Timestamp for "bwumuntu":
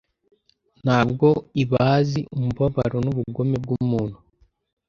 3.63-4.17